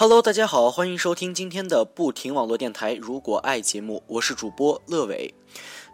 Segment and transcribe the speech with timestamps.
[0.00, 5.34] Hello，大家好，欢迎收听今天的不停网络电台《如果爱》节目，我是主播乐伟。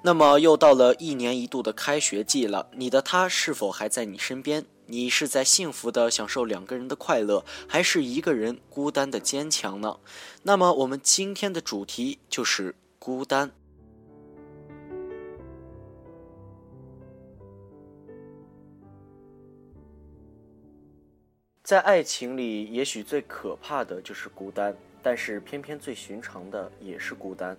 [0.03, 4.67] 那么又到了一年一度的开学季了，你的他是否还在你身边？
[4.89, 9.97] 你是在幸福的享受两个人的快乐，还是一个人孤单的坚强呢？
[10.43, 13.53] 那么我们今天的主题就是孤单。
[21.65, 27.57] 在爱情里，也许最可怕的就是孤单，但是偏偏最寻常的也是孤单。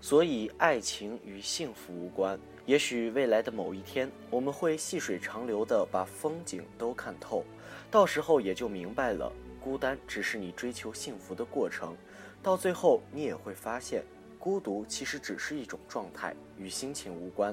[0.00, 2.38] 所以，爱情与幸福无关。
[2.64, 7.44] 也许未来的某一天，我们会细水长流的把风景都看透，
[7.90, 11.96] 到时候也就明白了，孤单只是你追求幸福的过程。
[12.40, 14.04] 到最后，你也会发现，
[14.38, 17.52] 孤独其实只是一种状态，与心情无关。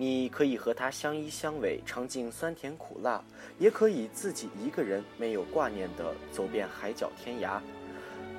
[0.00, 3.20] 你可以和他相依相偎，尝尽酸甜苦辣，
[3.58, 7.60] 也可以自己一个人没有挂念的走遍海角天涯。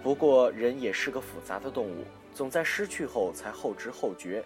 [0.01, 4.41] 不过，人也是个复杂的动物，总在失去后才后知后觉。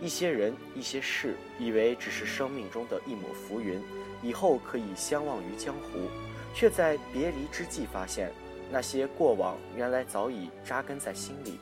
[0.00, 3.78] 一些人，一些事，以为只是生命中的一抹浮云，
[4.22, 6.08] 以后可以相忘于江湖，
[6.54, 8.32] 却在别离之际发现，
[8.70, 11.60] 那些过往原来早已扎根在心里，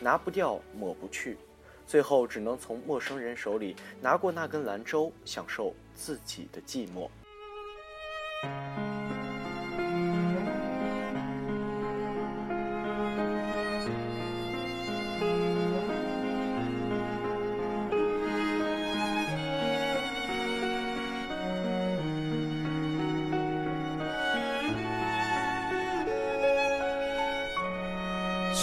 [0.00, 1.38] 拿不掉，抹不去。
[1.86, 7.08] 最后只能从陌生人手里拿过那根兰州，享受自己的寂寞。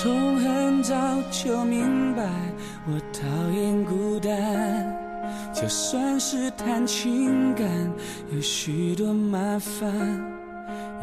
[0.01, 0.95] 从很早
[1.29, 2.23] 就明白。
[2.87, 4.97] 我讨厌孤单，
[5.53, 7.69] 就算是谈情感，
[8.33, 9.93] 有许多麻烦，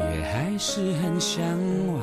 [0.01, 1.41] 也还是很向
[1.87, 2.01] 往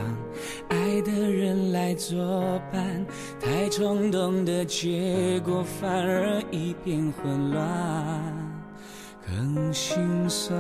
[0.70, 3.04] 爱的人来作伴。
[3.38, 7.62] 太冲动的结果，反而一片混乱，
[9.26, 9.98] 更心
[10.30, 10.56] 酸。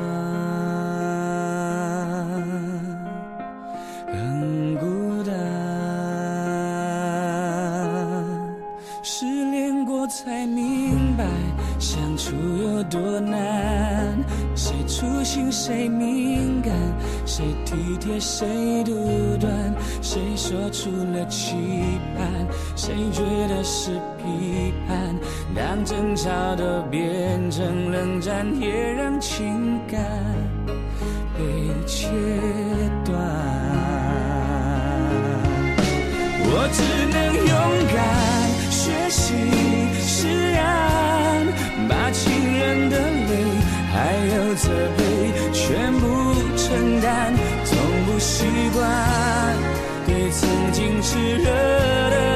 [11.78, 14.18] 相处有多难，
[14.54, 16.72] 谁粗心谁敏感，
[17.24, 19.52] 谁体贴谁独断，
[20.00, 21.54] 谁说出了期
[22.16, 22.26] 盼，
[22.74, 25.14] 谁觉得是批判。
[25.54, 30.00] 当争吵都变成冷战，也让情感
[31.36, 31.42] 被
[31.86, 32.08] 切
[44.56, 46.06] 责备，全部
[46.56, 47.34] 承担，
[47.64, 48.44] 从不习
[48.74, 49.56] 惯。
[50.06, 52.35] 对曾经炽热的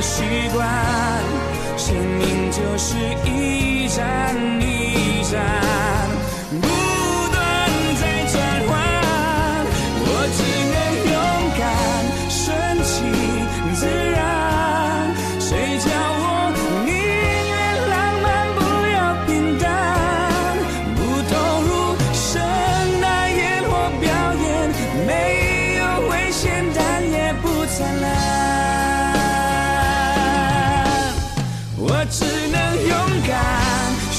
[0.00, 0.66] 习惯，
[1.76, 5.99] 生命就是一站一站。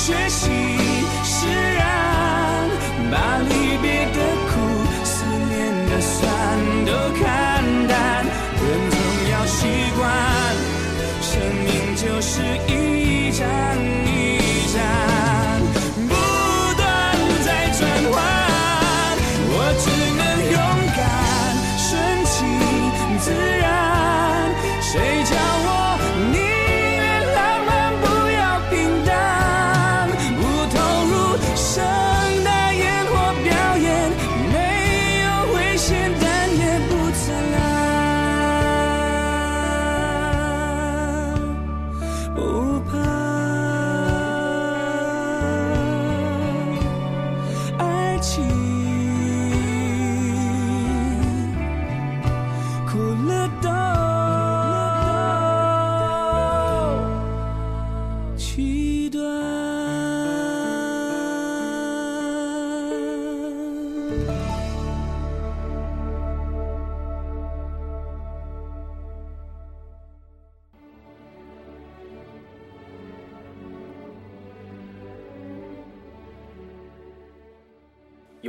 [0.04, 0.50] 学习
[1.24, 1.46] 释
[1.78, 1.86] 然，
[3.12, 4.18] 把离别的
[4.50, 4.52] 苦、
[5.04, 5.52] 思念
[5.92, 6.20] 的酸
[6.88, 7.30] 都看
[7.88, 8.98] 淡，人总
[9.32, 10.02] 要习惯，
[11.22, 11.30] 生
[11.66, 13.46] 命就是一站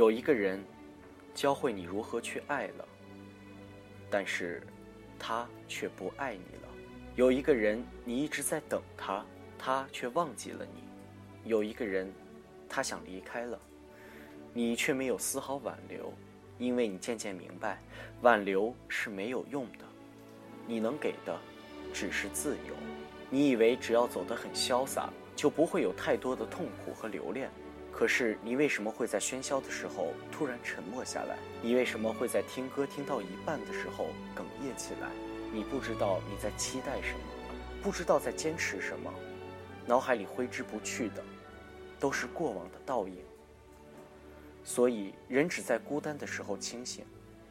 [0.03, 0.61] 有一个人，
[1.33, 2.85] 教会你如何去爱了，
[4.09, 4.61] 但是，
[5.17, 6.67] 他却不爱你了。
[7.15, 9.25] 有一个人，你一直在等他，
[9.57, 10.83] 他却忘记了你。
[11.49, 12.11] 有一个人，
[12.67, 13.57] 他想离开了，
[14.53, 16.13] 你却没有丝毫挽留，
[16.57, 17.81] 因为你渐渐明白，
[18.23, 19.85] 挽留是没有用的。
[20.67, 21.39] 你能给的，
[21.93, 22.75] 只是自由。
[23.29, 27.49] 你以为只要走得很潇洒，就不会有太多的痛苦和留恋。
[27.95, 31.37] 可是你为什么会在喧嚣的时候突然沉默下来？
[31.61, 35.09] 你为什么会在听歌听到一半的时候哽咽起来？
[35.53, 37.19] 你不知道你在期待什么，
[37.83, 39.13] 不知道在坚持什么，
[39.85, 41.23] 脑海里挥之不去的，
[41.99, 43.15] 都是过往的倒影。
[44.63, 47.05] 所以，人只在孤单的时候清醒，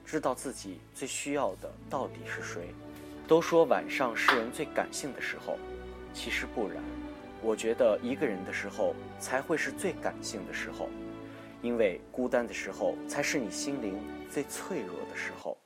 [0.04, 2.74] 知道自己最需要的到底是谁。
[3.28, 5.56] 都说晚上是人最感性的时候，
[6.12, 6.82] 其实不然。
[7.44, 10.88] 我觉得一个人的时候才会是最感性的时候，
[11.60, 13.98] 因为孤单的时候才是你心灵
[14.30, 15.58] 最脆弱的时候。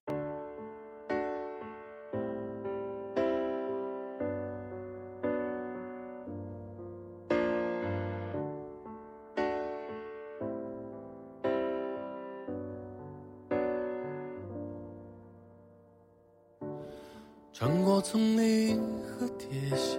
[17.52, 19.98] 穿过丛林和铁锈，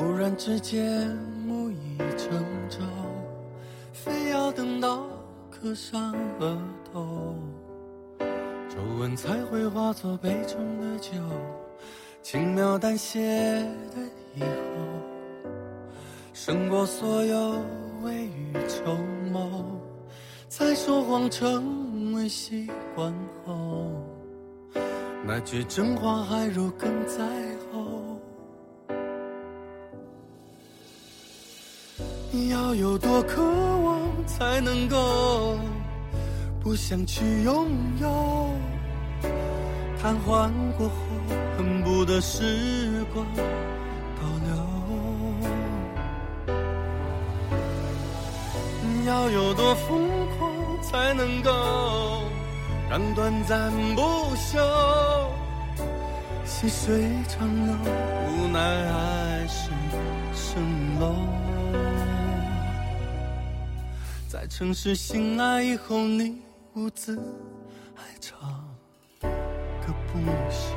[0.00, 1.06] 突然之间
[1.46, 2.78] 木已成舟，
[3.92, 5.06] 非要等到
[5.50, 6.58] 刻上额
[6.90, 7.34] 头，
[8.18, 11.12] 皱纹才会化作杯中的酒，
[12.22, 13.20] 轻描淡写
[13.94, 14.00] 的
[14.34, 15.50] 以后，
[16.32, 17.62] 胜过所有
[18.02, 18.96] 未雨绸
[19.30, 19.50] 缪，
[20.48, 23.12] 才说谎成为习惯
[23.44, 23.90] 后。
[25.26, 27.22] 那句真话还如鲠在
[27.70, 28.09] 喉。
[32.80, 35.58] 有多渴望才能够
[36.62, 37.68] 不想去拥
[38.00, 38.48] 有？
[40.00, 40.94] 瘫痪过后
[41.58, 44.50] 恨不得时光倒流。
[49.06, 50.08] 要有多疯
[50.38, 50.50] 狂
[50.82, 51.50] 才能够？
[52.88, 54.00] 让短暂不
[54.36, 54.56] 朽，
[56.46, 57.76] 细水长流，
[58.26, 58.58] 无奈
[58.90, 59.70] 还是
[60.34, 60.56] 蜃
[60.98, 61.39] 楼。
[64.40, 66.40] 在城市醒来以后，你
[66.74, 67.14] 兀自
[67.94, 68.66] 还唱
[69.20, 70.18] 个不
[70.50, 70.74] 休。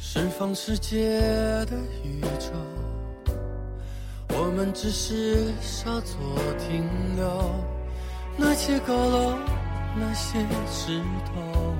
[0.00, 1.10] 释放世界
[1.66, 2.54] 的宇宙，
[4.46, 6.16] 我们只是稍作
[6.56, 7.50] 停留。
[8.36, 9.34] 那些高楼，
[9.98, 10.38] 那些
[10.70, 11.74] 石头，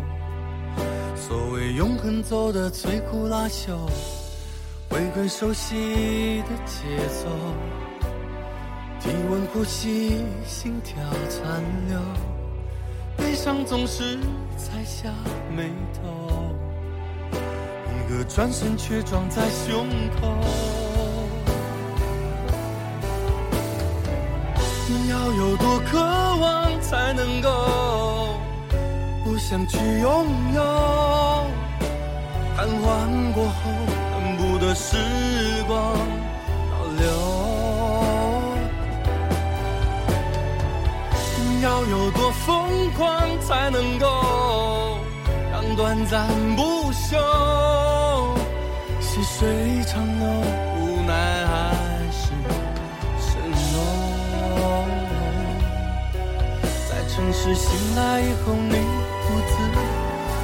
[1.14, 3.88] 所谓永恒走的摧枯拉朽，
[4.90, 6.82] 回归熟悉的节
[7.22, 7.28] 奏，
[9.00, 12.00] 体温呼吸，心跳残留，
[13.16, 14.18] 悲伤总是
[14.58, 15.08] 踩下
[15.56, 16.52] 眉头。
[17.30, 19.86] 一个转身却撞在胸
[20.20, 20.75] 口。
[25.10, 25.98] 要有多渴
[26.36, 28.38] 望才能够
[29.24, 30.62] 不想去拥有？
[32.56, 33.52] 贪欢过后，
[34.14, 34.96] 恨不得时
[35.66, 35.76] 光
[36.70, 37.04] 倒流。
[41.62, 44.98] 要有多疯狂，才能够
[45.50, 47.18] 让短暂不朽？
[49.00, 50.26] 细水长流，
[57.16, 59.52] 城市醒来以后，你独自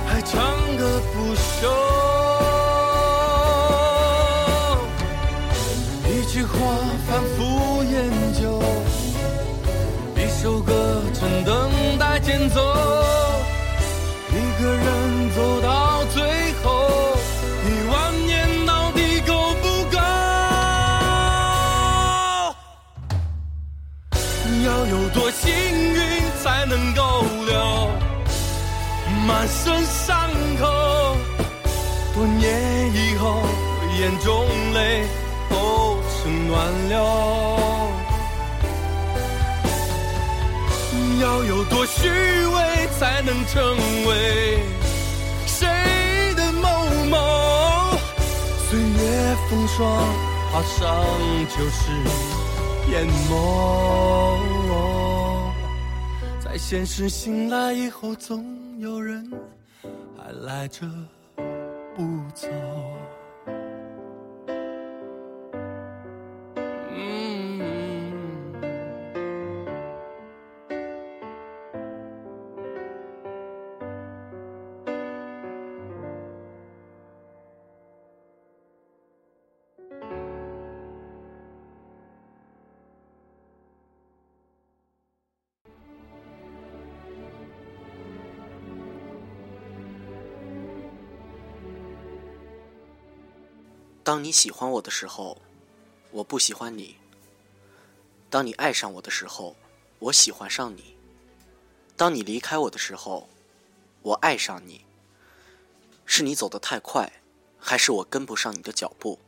[0.06, 0.40] 还唱
[0.78, 0.80] 歌
[1.12, 1.68] 不休。
[6.08, 6.56] 一句话
[7.06, 7.41] 反复
[29.42, 31.16] 满身伤口？
[32.14, 33.42] 多年以后，
[33.98, 35.04] 眼中泪
[35.50, 36.96] 都成暖流。
[41.20, 44.60] 要有多虚伪才能成为
[45.48, 45.66] 谁
[46.36, 46.68] 的某
[47.10, 47.98] 某？
[48.70, 49.82] 岁月风霜，
[50.52, 51.04] 画上
[51.48, 51.90] 旧时
[52.92, 53.32] 眼眸。
[56.44, 58.44] 在现实醒来以后，总
[58.82, 59.30] 有人
[60.16, 60.84] 还赖着
[61.94, 62.02] 不
[62.34, 62.48] 走。
[94.12, 95.38] 当你喜欢我的时候，
[96.10, 96.96] 我不喜欢你；
[98.28, 99.56] 当你爱上我的时候，
[100.00, 100.82] 我喜欢上你；
[101.96, 103.26] 当你离开我的时候，
[104.02, 104.84] 我爱上你。
[106.04, 107.10] 是你走得太快，
[107.58, 109.18] 还是我跟不上你的脚步？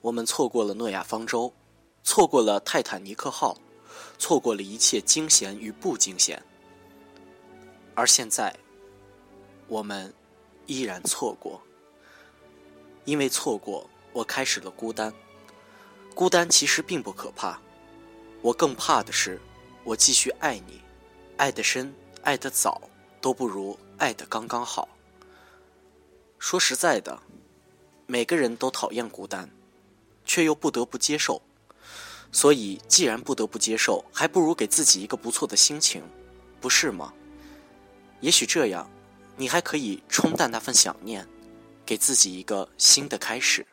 [0.00, 1.54] 我们错过了诺亚方舟，
[2.02, 3.56] 错过了泰坦尼克号，
[4.18, 6.42] 错过了一切惊险与不惊险。
[7.94, 8.52] 而现在，
[9.68, 10.12] 我们
[10.66, 11.62] 依然错过。
[13.04, 15.12] 因为错过，我开始了孤单。
[16.14, 17.60] 孤单其实并不可怕，
[18.40, 19.40] 我更怕的是，
[19.82, 20.80] 我继续爱你，
[21.36, 21.92] 爱得深，
[22.22, 22.82] 爱得早，
[23.20, 24.88] 都不如爱得刚刚好。
[26.38, 27.20] 说实在的，
[28.06, 29.50] 每个人都讨厌孤单，
[30.24, 31.42] 却又不得不接受。
[32.30, 36.02] 所以，既然不得不接受，还不如给自己一个不错的心情，
[36.60, 37.12] 不是吗？
[38.20, 38.90] 也许这样，
[39.36, 41.28] 你还可以冲淡那份想念。
[41.84, 43.66] 给自己一个新的开始。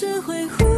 [0.00, 0.69] 只会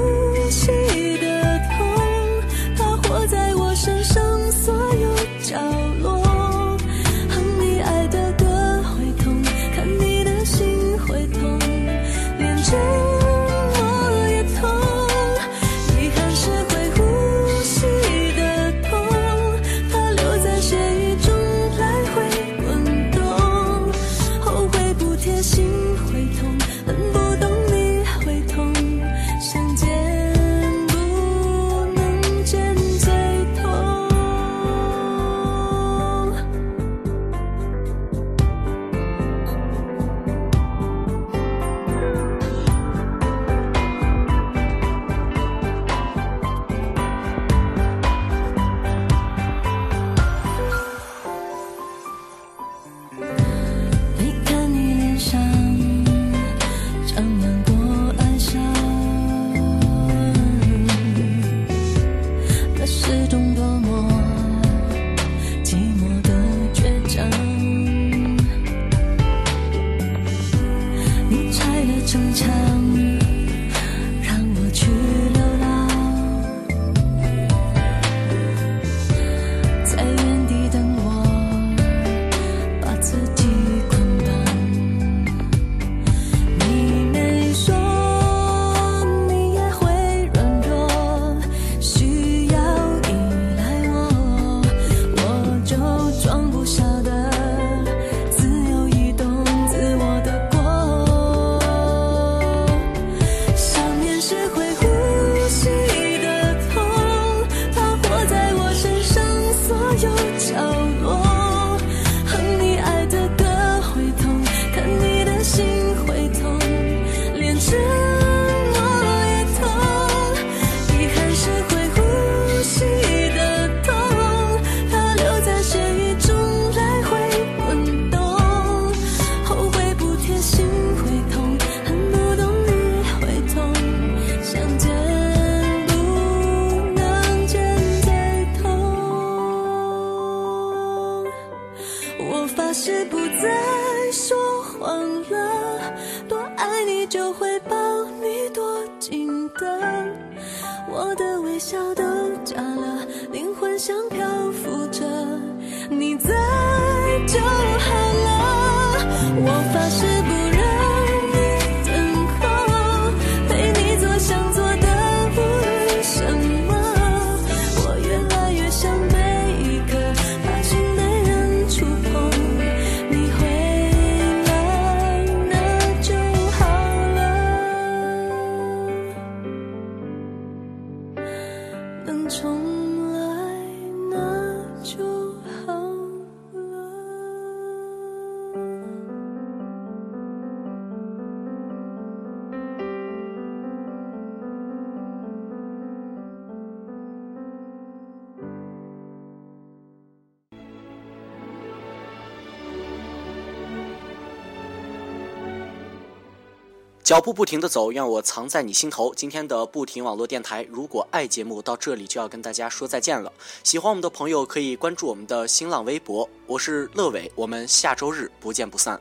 [207.05, 209.13] 脚步不停的走，愿我藏在你心头。
[209.15, 213.33] 今天的不停网络电台，如果爱节目到这里就要跟大家说再见了。
[213.65, 219.01] 喜欢我们的朋友可以关注我们的新浪微博，我是乐伟，我们下周日不见不散。